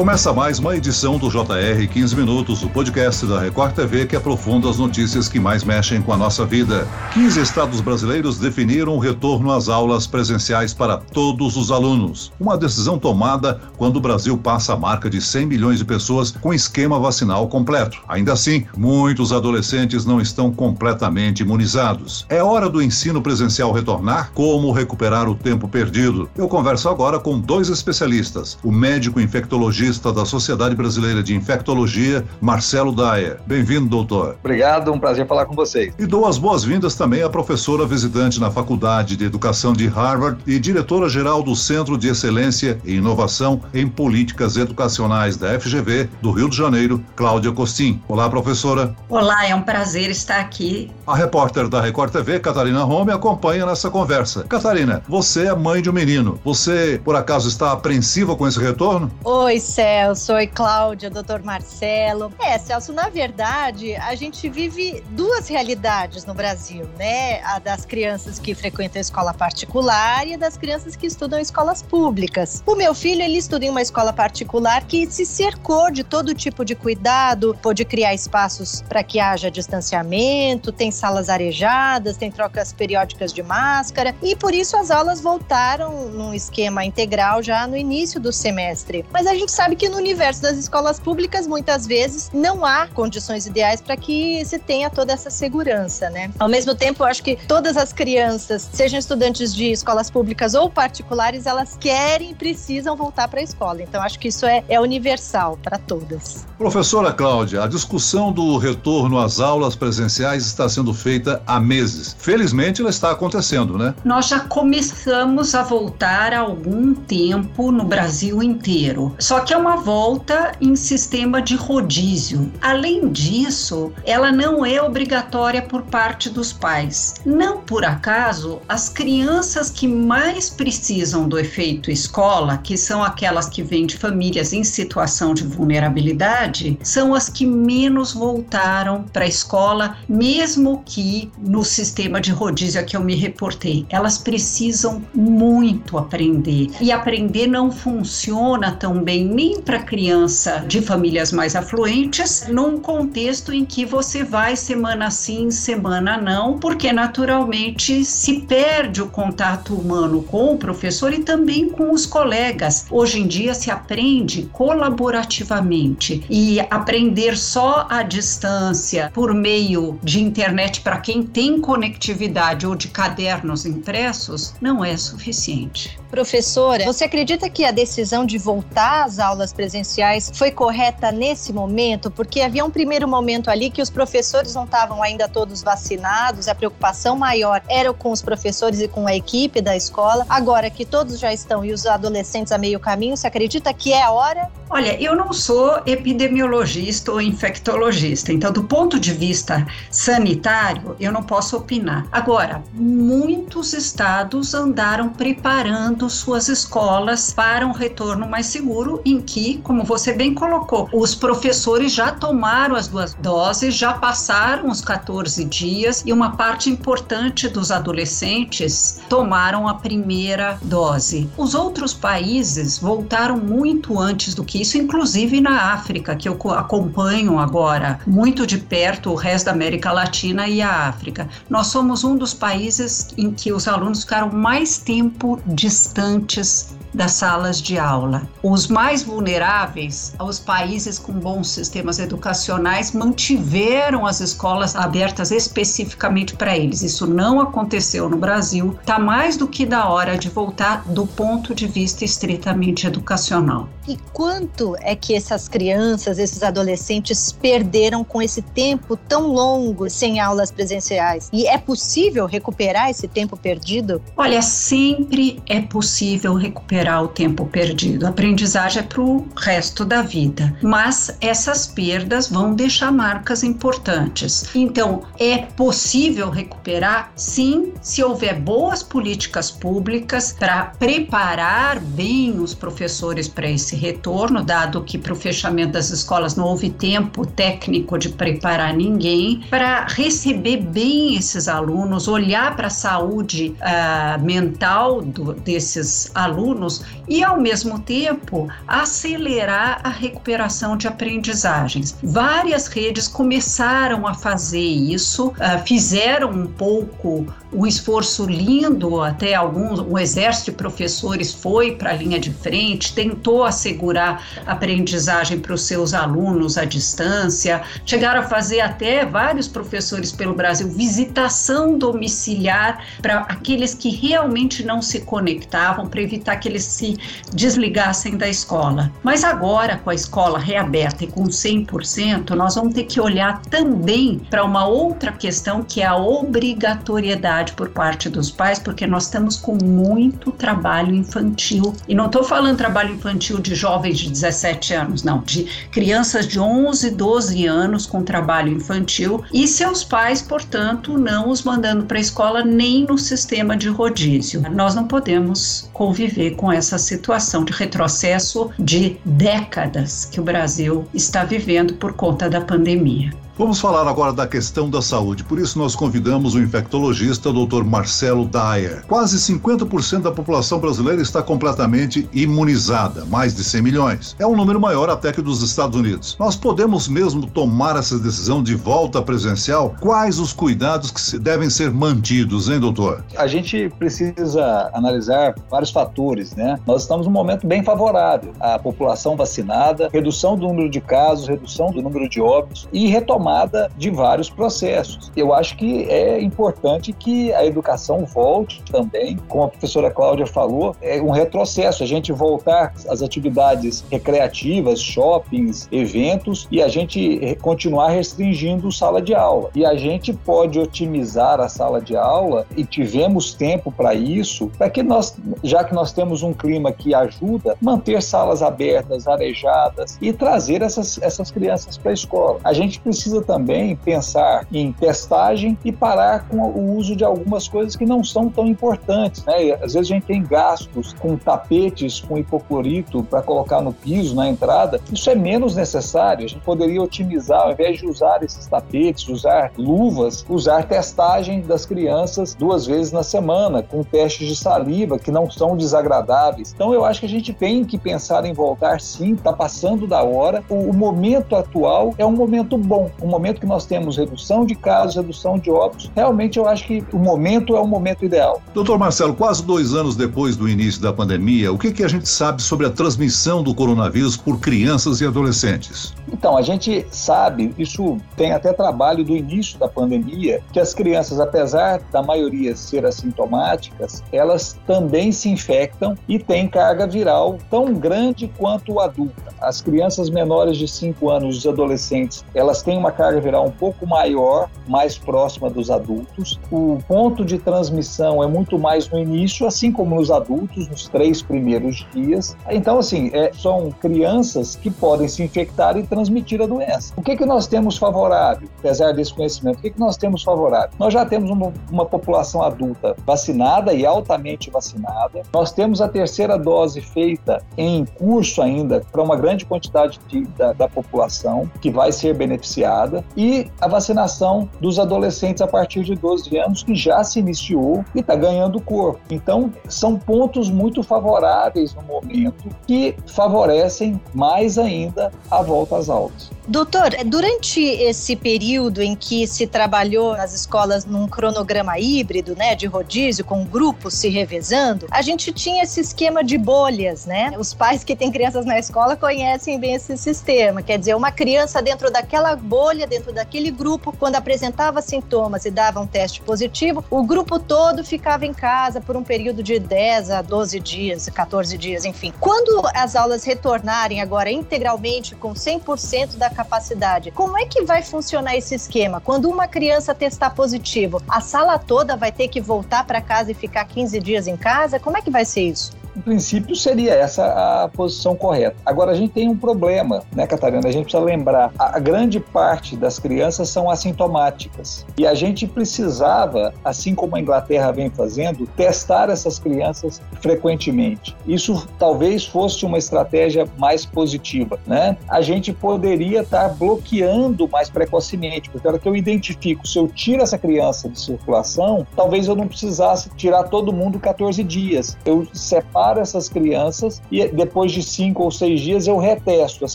[0.00, 4.66] Começa mais uma edição do JR 15 Minutos, o podcast da Record TV que aprofunda
[4.66, 6.88] as notícias que mais mexem com a nossa vida.
[7.12, 12.32] 15 estados brasileiros definiram o retorno às aulas presenciais para todos os alunos.
[12.40, 16.54] Uma decisão tomada quando o Brasil passa a marca de 100 milhões de pessoas com
[16.54, 17.98] esquema vacinal completo.
[18.08, 22.24] Ainda assim, muitos adolescentes não estão completamente imunizados.
[22.30, 24.30] É hora do ensino presencial retornar?
[24.32, 26.30] Como recuperar o tempo perdido?
[26.34, 32.94] Eu converso agora com dois especialistas: o médico infectologista da Sociedade Brasileira de Infectologia, Marcelo
[32.94, 33.38] Dyer.
[33.46, 34.36] Bem-vindo, doutor.
[34.40, 35.92] Obrigado, um prazer falar com vocês.
[35.98, 40.58] E dou as boas-vindas também à professora visitante na Faculdade de Educação de Harvard e
[40.58, 46.56] diretora-geral do Centro de Excelência e Inovação em Políticas Educacionais da FGV do Rio de
[46.56, 48.00] Janeiro, Cláudia Costin.
[48.08, 48.94] Olá, professora.
[49.08, 50.90] Olá, é um prazer estar aqui.
[51.06, 54.44] A repórter da Record TV, Catarina Rome, acompanha nessa conversa.
[54.44, 56.38] Catarina, você é mãe de um menino.
[56.44, 59.10] Você, por acaso, está apreensiva com esse retorno?
[59.24, 62.30] Oi, Celso, oi Cláudia, doutor Marcelo.
[62.38, 67.42] É, Celso, na verdade, a gente vive duas realidades no Brasil, né?
[67.44, 72.62] A das crianças que frequentam escola particular e a das crianças que estudam escolas públicas.
[72.66, 76.62] O meu filho, ele estuda em uma escola particular que se cercou de todo tipo
[76.62, 83.32] de cuidado, pôde criar espaços para que haja distanciamento, tem salas arejadas, tem trocas periódicas
[83.32, 88.30] de máscara e por isso as aulas voltaram num esquema integral já no início do
[88.30, 89.06] semestre.
[89.10, 93.44] Mas a gente sabe que no universo das escolas públicas, muitas vezes, não há condições
[93.44, 96.30] ideais para que se tenha toda essa segurança, né?
[96.38, 100.70] Ao mesmo tempo, eu acho que todas as crianças, sejam estudantes de escolas públicas ou
[100.70, 103.82] particulares, elas querem e precisam voltar para a escola.
[103.82, 106.46] Então, acho que isso é, é universal para todas.
[106.56, 112.16] Professora Cláudia, a discussão do retorno às aulas presenciais está sendo feita há meses.
[112.18, 113.94] Felizmente, ela está acontecendo, né?
[114.06, 119.14] Nós já começamos a voltar há algum tempo no Brasil inteiro.
[119.18, 122.52] Só que é uma volta em sistema de rodízio.
[122.60, 127.14] Além disso, ela não é obrigatória por parte dos pais.
[127.24, 133.62] Não por acaso, as crianças que mais precisam do efeito escola, que são aquelas que
[133.62, 139.96] vêm de famílias em situação de vulnerabilidade, são as que menos voltaram para a escola,
[140.08, 143.86] mesmo que no sistema de rodízio a que eu me reportei.
[143.88, 146.68] Elas precisam muito aprender.
[146.80, 153.54] E aprender não funciona tão bem nem para criança de famílias mais afluentes, num contexto
[153.54, 160.22] em que você vai semana sim, semana não, porque naturalmente se perde o contato humano
[160.24, 162.84] com o professor e também com os colegas.
[162.90, 170.82] Hoje em dia se aprende colaborativamente e aprender só à distância por meio de internet
[170.82, 175.98] para quem tem conectividade ou de cadernos impressos não é suficiente.
[176.10, 182.10] Professora, você acredita que a decisão de voltar às aulas presenciais foi correta nesse momento?
[182.10, 186.54] Porque havia um primeiro momento ali que os professores não estavam ainda todos vacinados, a
[186.54, 190.26] preocupação maior era com os professores e com a equipe da escola.
[190.28, 194.02] Agora que todos já estão e os adolescentes a meio caminho, você acredita que é
[194.02, 194.50] a hora?
[194.68, 201.22] Olha, eu não sou epidemiologista ou infectologista, então, do ponto de vista sanitário, eu não
[201.22, 202.06] posso opinar.
[202.12, 209.84] Agora, muitos estados andaram preparando suas escolas para um retorno mais seguro, em que, como
[209.84, 216.02] você bem colocou, os professores já tomaram as duas doses, já passaram os 14 dias
[216.06, 221.28] e uma parte importante dos adolescentes tomaram a primeira dose.
[221.36, 227.38] Os outros países voltaram muito antes do que isso, inclusive na África, que eu acompanho
[227.38, 231.28] agora muito de perto o resto da América Latina e a África.
[231.48, 237.60] Nós somos um dos países em que os alunos ficaram mais tempo distantes das salas
[237.60, 238.22] de aula.
[238.42, 246.56] Os mais vulneráveis, os países com bons sistemas educacionais, mantiveram as escolas abertas especificamente para
[246.56, 246.82] eles.
[246.82, 248.76] Isso não aconteceu no Brasil.
[248.80, 253.68] Está mais do que da hora de voltar do ponto de vista estritamente educacional.
[253.88, 260.20] E quanto é que essas crianças, esses adolescentes perderam com esse tempo tão longo sem
[260.20, 261.28] aulas presenciais?
[261.32, 264.00] E é possível recuperar esse tempo perdido?
[264.16, 268.06] Olha, sempre é possível recuperar recuperar o tempo perdido.
[268.06, 270.56] A aprendizagem é para o resto da vida.
[270.62, 274.44] Mas essas perdas vão deixar marcas importantes.
[274.54, 277.12] Então, é possível recuperar?
[277.14, 284.82] Sim, se houver boas políticas públicas para preparar bem os professores para esse retorno, dado
[284.82, 290.58] que para o fechamento das escolas não houve tempo técnico de preparar ninguém, para receber
[290.58, 296.69] bem esses alunos, olhar para a saúde uh, mental do, desses alunos
[297.08, 301.96] e, ao mesmo tempo, acelerar a recuperação de aprendizagens.
[302.02, 305.34] Várias redes começaram a fazer isso, uh,
[305.66, 311.94] fizeram um pouco um esforço lindo, até alguns, o exército de professores foi para a
[311.94, 318.60] linha de frente, tentou assegurar aprendizagem para os seus alunos à distância, chegaram a fazer
[318.60, 326.02] até vários professores pelo Brasil visitação domiciliar para aqueles que realmente não se conectavam, para
[326.02, 326.96] evitar que eles se
[327.32, 328.92] desligassem da escola.
[329.02, 334.20] Mas agora, com a escola reaberta e com 100%, nós vamos ter que olhar também
[334.30, 339.36] para uma outra questão que é a obrigatoriedade por parte dos pais, porque nós estamos
[339.36, 341.74] com muito trabalho infantil.
[341.88, 346.38] E não estou falando trabalho infantil de jovens de 17 anos, não, de crianças de
[346.38, 352.00] 11, 12 anos com trabalho infantil e seus pais, portanto, não os mandando para a
[352.00, 354.42] escola nem no sistema de rodízio.
[354.50, 361.24] Nós não podemos conviver com essa situação de retrocesso de décadas que o Brasil está
[361.24, 363.10] vivendo por conta da pandemia.
[363.40, 365.24] Vamos falar agora da questão da saúde.
[365.24, 367.64] Por isso, nós convidamos o infectologista Dr.
[367.64, 368.84] Marcelo Dyer.
[368.86, 374.16] Quase 50% da população brasileira está completamente imunizada, mais de 100 milhões.
[374.18, 376.18] É um número maior até que dos Estados Unidos.
[376.20, 379.74] Nós podemos mesmo tomar essa decisão de volta presencial?
[379.80, 383.02] Quais os cuidados que devem ser mantidos, hein, doutor?
[383.16, 386.58] A gente precisa analisar vários fatores, né?
[386.66, 388.32] Nós estamos num momento bem favorável.
[388.40, 393.70] A população vacinada, redução do número de casos, redução do número de óbitos e retomada
[393.76, 395.10] de vários processos.
[395.16, 400.76] Eu acho que é importante que a educação volte também, como a professora Cláudia falou,
[400.80, 407.88] é um retrocesso, a gente voltar às atividades recreativas, shoppings, eventos e a gente continuar
[407.88, 409.50] restringindo sala de aula.
[409.54, 414.70] E a gente pode otimizar a sala de aula e tivemos tempo para isso, para
[414.70, 420.12] que nós, já que nós temos um clima que ajuda, manter salas abertas, arejadas e
[420.12, 422.40] trazer essas, essas crianças para a escola.
[422.44, 427.48] A gente precisa precisa também pensar em testagem e parar com o uso de algumas
[427.48, 429.24] coisas que não são tão importantes.
[429.24, 429.52] Né?
[429.54, 434.28] Às vezes a gente tem gastos com tapetes com hipoclorito para colocar no piso, na
[434.28, 434.80] entrada.
[434.92, 436.24] Isso é menos necessário.
[436.24, 441.66] A gente poderia otimizar, ao invés de usar esses tapetes, usar luvas, usar testagem das
[441.66, 446.52] crianças duas vezes na semana, com testes de saliva que não são desagradáveis.
[446.54, 450.02] Então eu acho que a gente tem que pensar em voltar sim, está passando da
[450.02, 450.42] hora.
[450.48, 454.54] O, o momento atual é um momento bom, um momento que nós temos redução de
[454.54, 458.42] casos, redução de óbitos, realmente eu acho que o momento é o momento ideal.
[458.52, 462.08] Doutor Marcelo, quase dois anos depois do início da pandemia, o que, que a gente
[462.08, 465.94] sabe sobre a transmissão do coronavírus por crianças e adolescentes?
[466.12, 471.20] Então, a gente sabe, isso tem até trabalho do início da pandemia, que as crianças,
[471.20, 478.30] apesar da maioria ser assintomáticas, elas também se infectam e têm carga viral tão grande
[478.36, 479.14] quanto o adulto.
[479.40, 483.86] As crianças menores de 5 anos, os adolescentes, elas têm uma carga viral um pouco
[483.86, 486.38] maior, mais próxima dos adultos.
[486.50, 491.22] O ponto de transmissão é muito mais no início, assim como nos adultos, nos três
[491.22, 492.36] primeiros dias.
[492.50, 496.92] Então, assim, é, são crianças que podem se infectar e transmitir a doença.
[496.96, 499.58] O que, que nós temos favorável, apesar desse conhecimento?
[499.58, 500.70] O que, que nós temos favorável?
[500.78, 505.19] Nós já temos uma, uma população adulta vacinada e altamente vacinada.
[505.32, 510.52] Nós temos a terceira dose feita em curso ainda para uma grande quantidade de, da,
[510.52, 516.36] da população que vai ser beneficiada e a vacinação dos adolescentes a partir de 12
[516.38, 519.00] anos, que já se iniciou e está ganhando corpo.
[519.10, 526.30] Então, são pontos muito favoráveis no momento que favorecem mais ainda a volta às aulas.
[526.46, 532.66] Doutor, durante esse período em que se trabalhou nas escolas num cronograma híbrido, né, de
[532.66, 537.32] rodízio, com grupos se revezando, a gente tinha esse esquema de bolhas, né?
[537.38, 540.62] Os pais que têm crianças na escola conhecem bem esse sistema.
[540.62, 545.80] Quer dizer, uma criança dentro daquela bolha, dentro daquele grupo, quando apresentava sintomas e dava
[545.80, 550.22] um teste positivo, o grupo todo ficava em casa por um período de 10 a
[550.22, 552.12] 12 dias, 14 dias, enfim.
[552.20, 557.10] Quando as aulas retornarem agora integralmente com 100% da capacidade.
[557.10, 559.00] Como é que vai funcionar esse esquema?
[559.00, 563.34] Quando uma criança testar positivo, a sala toda vai ter que voltar para casa e
[563.34, 564.78] ficar 15 dias em casa?
[564.78, 565.79] Como é que vai ser isso?
[566.00, 568.56] Princípio, seria essa a posição correta.
[568.64, 570.68] Agora, a gente tem um problema, né, Catarina?
[570.68, 574.86] A gente precisa lembrar: a grande parte das crianças são assintomáticas.
[574.96, 581.16] E a gente precisava, assim como a Inglaterra vem fazendo, testar essas crianças frequentemente.
[581.26, 584.96] Isso talvez fosse uma estratégia mais positiva, né?
[585.08, 589.88] A gente poderia estar bloqueando mais precocemente, porque a hora que eu identifico, se eu
[589.88, 594.96] tiro essa criança de circulação, talvez eu não precisasse tirar todo mundo 14 dias.
[595.04, 599.64] Eu separo separo essas crianças e depois de cinco ou seis dias eu retesto.
[599.64, 599.74] As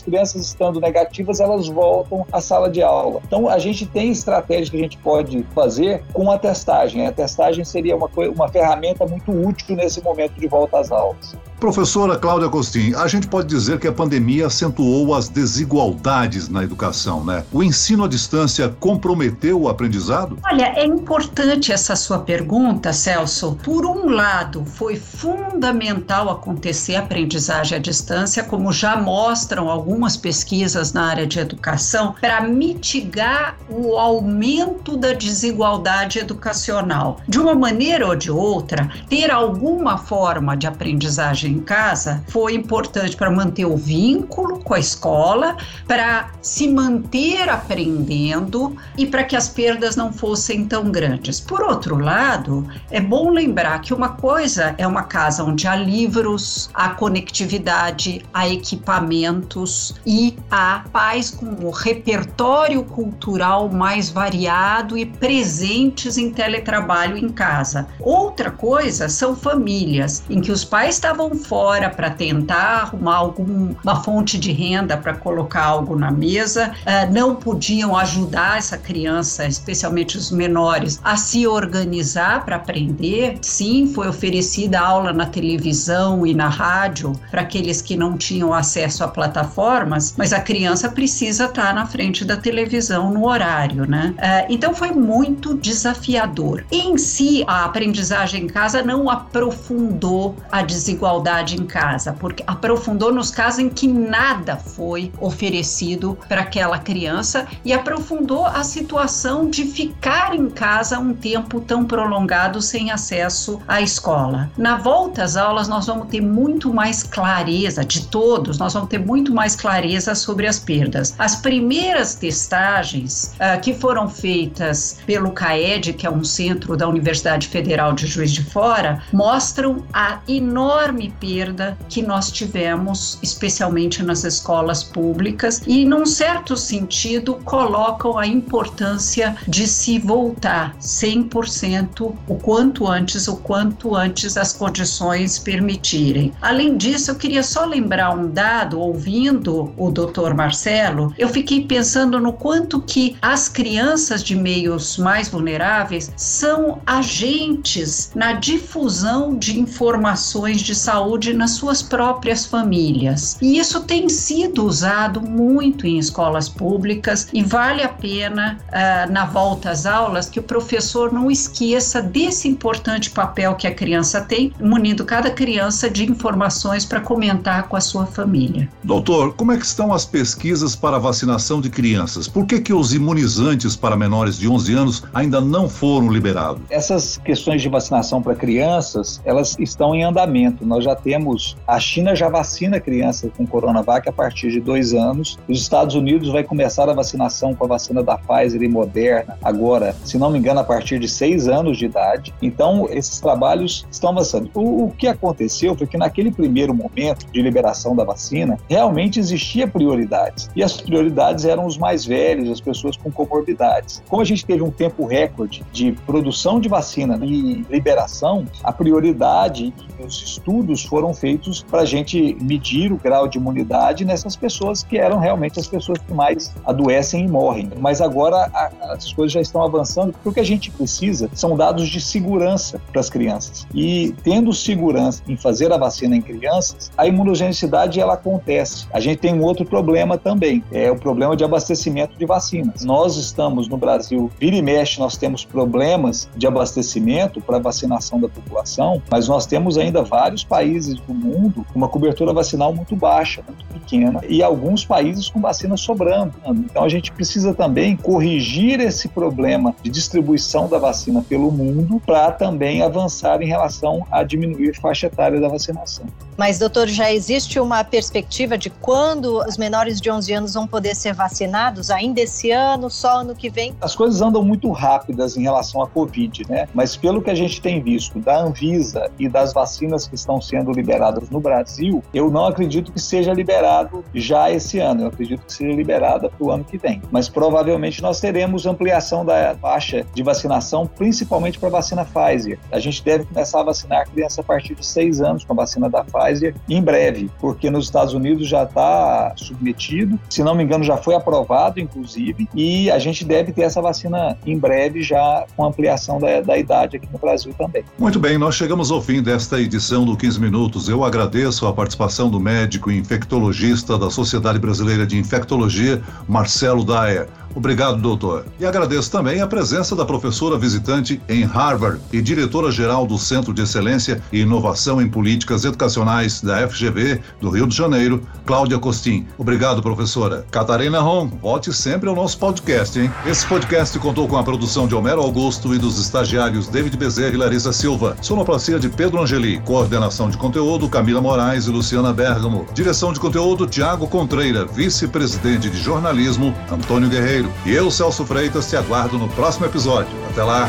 [0.00, 3.20] crianças estando negativas, elas voltam à sala de aula.
[3.26, 7.06] Então, a gente tem estratégias que a gente pode fazer com a testagem.
[7.06, 11.36] A testagem seria uma, uma ferramenta muito útil nesse momento de volta às aulas.
[11.58, 17.24] Professora Cláudia Costin, a gente pode dizer que a pandemia acentuou as desigualdades na educação,
[17.24, 17.44] né?
[17.50, 20.38] O ensino à distância comprometeu o aprendizado?
[20.44, 23.56] Olha, é importante essa sua pergunta, Celso.
[23.64, 30.92] Por um lado, foi fundamental acontecer a aprendizagem à distância, como já mostram algumas pesquisas
[30.92, 37.18] na área de educação, para mitigar o aumento da desigualdade educacional.
[37.26, 43.16] De uma maneira ou de outra, ter alguma forma de aprendizagem em casa foi importante
[43.16, 49.48] para manter o vínculo com a escola, para se manter aprendendo e para que as
[49.48, 51.40] perdas não fossem tão grandes.
[51.40, 56.70] Por outro lado, é bom lembrar que uma coisa é uma casa onde há livros,
[56.74, 66.16] há conectividade, há equipamentos e há pais com o repertório cultural mais variado e presentes
[66.18, 67.86] em teletrabalho em casa.
[68.00, 74.38] Outra coisa são famílias em que os pais estavam fora para tentar arrumar alguma fonte
[74.38, 80.30] de renda para colocar algo na mesa, uh, não podiam ajudar essa criança, especialmente os
[80.30, 83.38] menores, a se organizar para aprender.
[83.42, 89.04] Sim, foi oferecida aula na televisão e na rádio para aqueles que não tinham acesso
[89.04, 94.14] a plataformas, mas a criança precisa estar tá na frente da televisão no horário, né?
[94.16, 96.64] Uh, então foi muito desafiador.
[96.70, 103.12] Em si, a aprendizagem em casa não aprofundou a desigualdade atividade em casa, porque aprofundou
[103.12, 109.64] nos casos em que nada foi oferecido para aquela criança e aprofundou a situação de
[109.64, 114.50] ficar em casa um tempo tão prolongado sem acesso à escola.
[114.56, 118.98] Na volta às aulas, nós vamos ter muito mais clareza, de todos, nós vamos ter
[118.98, 121.14] muito mais clareza sobre as perdas.
[121.18, 127.48] As primeiras testagens uh, que foram feitas pelo CAED, que é um centro da Universidade
[127.48, 134.82] Federal de Juiz de Fora, mostram a enorme perda que nós tivemos, especialmente nas escolas
[134.82, 143.28] públicas, e, num certo sentido, colocam a importância de se voltar 100% o quanto antes,
[143.28, 146.32] o quanto antes as condições permitirem.
[146.40, 152.20] Além disso, eu queria só lembrar um dado, ouvindo o doutor Marcelo, eu fiquei pensando
[152.20, 160.60] no quanto que as crianças de meios mais vulneráveis são agentes na difusão de informações
[160.60, 163.38] de saúde saúde nas suas próprias famílias.
[163.40, 169.24] E isso tem sido usado muito em escolas públicas e vale a pena, uh, na
[169.24, 174.52] volta às aulas, que o professor não esqueça desse importante papel que a criança tem,
[174.60, 178.68] munindo cada criança de informações para comentar com a sua família.
[178.82, 182.26] Doutor, como é que estão as pesquisas para a vacinação de crianças?
[182.26, 186.62] Por que, que os imunizantes para menores de 11 anos ainda não foram liberados?
[186.68, 190.66] Essas questões de vacinação para crianças, elas estão em andamento.
[190.66, 195.38] Nós já temos, a China já vacina crianças com Coronavac a partir de dois anos.
[195.48, 199.94] Os Estados Unidos vai começar a vacinação com a vacina da Pfizer e Moderna agora,
[200.04, 202.34] se não me engano, a partir de seis anos de idade.
[202.42, 204.50] Então, esses trabalhos estão avançando.
[204.54, 209.66] O, o que aconteceu foi que naquele primeiro momento de liberação da vacina, realmente existia
[209.66, 210.48] prioridades.
[210.56, 214.02] E as prioridades eram os mais velhos, as pessoas com comorbidades.
[214.08, 219.72] Como a gente teve um tempo recorde de produção de vacina e liberação, a prioridade
[219.98, 224.82] e os estudos foram feitos para a gente medir o grau de imunidade nessas pessoas
[224.82, 227.70] que eram realmente as pessoas que mais adoecem e morrem.
[227.78, 231.56] Mas agora a, as coisas já estão avançando, porque o que a gente precisa são
[231.56, 233.66] dados de segurança para as crianças.
[233.74, 238.86] E tendo segurança em fazer a vacina em crianças, a imunogenicidade ela acontece.
[238.92, 242.84] A gente tem um outro problema também, é o problema de abastecimento de vacinas.
[242.84, 248.28] Nós estamos no Brasil, vira e mexe, nós temos problemas de abastecimento para vacinação da
[248.28, 252.96] população, mas nós temos ainda vários países países do mundo com uma cobertura vacinal muito
[252.96, 256.34] baixa, muito pequena, e alguns países com vacina sobrando.
[256.48, 262.32] Então a gente precisa também corrigir esse problema de distribuição da vacina pelo mundo para
[262.32, 266.06] também avançar em relação a diminuir a faixa etária da vacinação.
[266.36, 270.94] Mas, doutor, já existe uma perspectiva de quando os menores de 11 anos vão poder
[270.94, 271.90] ser vacinados?
[271.90, 273.74] Ainda esse ano, só ano que vem?
[273.80, 276.68] As coisas andam muito rápidas em relação à Covid, né?
[276.74, 280.55] Mas pelo que a gente tem visto da Anvisa e das vacinas que estão sendo
[280.56, 285.02] sendo liberadas no Brasil, eu não acredito que seja liberado já esse ano.
[285.02, 287.02] Eu acredito que seja liberada para o ano que vem.
[287.10, 292.58] Mas provavelmente nós teremos ampliação da faixa de vacinação, principalmente para a vacina Pfizer.
[292.72, 295.90] A gente deve começar a vacinar crianças a partir de seis anos com a vacina
[295.90, 300.84] da Pfizer em breve, porque nos Estados Unidos já está submetido, se não me engano
[300.84, 305.66] já foi aprovado, inclusive, e a gente deve ter essa vacina em breve já com
[305.66, 307.84] ampliação da, da idade aqui no Brasil também.
[307.98, 310.88] Muito bem, nós chegamos ao fim desta edição do 15 Minutos.
[310.88, 317.28] Eu agradeço a participação do médico infectologista da Sociedade Brasileira de Infectologia, Marcelo Daia.
[317.56, 318.44] Obrigado, doutor.
[318.60, 323.62] E agradeço também a presença da professora visitante em Harvard e diretora-geral do Centro de
[323.62, 329.26] Excelência e Inovação em Políticas Educacionais da FGV do Rio de Janeiro, Cláudia Costin.
[329.38, 330.44] Obrigado, professora.
[330.50, 333.10] Catarina Ron, volte sempre ao nosso podcast, hein?
[333.24, 337.38] Esse podcast contou com a produção de Homero Augusto e dos estagiários David Bezerra e
[337.38, 338.18] Larissa Silva.
[338.20, 339.60] Sonoplastia de Pedro Angeli.
[339.60, 342.66] Coordenação de conteúdo Camila Moraes e Luciana Bergamo.
[342.74, 344.66] Direção de conteúdo Tiago Contreira.
[344.66, 347.45] Vice-presidente de jornalismo Antônio Guerreiro.
[347.64, 350.12] E eu, Celso Freitas, te aguardo no próximo episódio.
[350.30, 350.68] Até lá!